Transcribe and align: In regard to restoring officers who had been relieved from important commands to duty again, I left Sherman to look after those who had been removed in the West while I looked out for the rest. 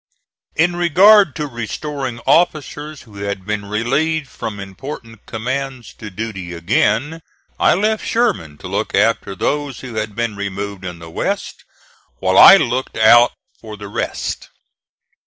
In 0.55 0.75
regard 0.75 1.35
to 1.35 1.45
restoring 1.45 2.19
officers 2.25 3.03
who 3.03 3.17
had 3.17 3.45
been 3.45 3.65
relieved 3.65 4.27
from 4.27 4.59
important 4.59 5.27
commands 5.27 5.93
to 5.99 6.09
duty 6.09 6.53
again, 6.55 7.21
I 7.59 7.75
left 7.75 8.03
Sherman 8.03 8.57
to 8.57 8.67
look 8.67 8.95
after 8.95 9.35
those 9.35 9.81
who 9.81 9.93
had 9.93 10.15
been 10.15 10.35
removed 10.35 10.83
in 10.85 10.97
the 10.97 11.11
West 11.11 11.65
while 12.17 12.39
I 12.39 12.57
looked 12.57 12.97
out 12.97 13.33
for 13.59 13.77
the 13.77 13.89
rest. 13.89 14.49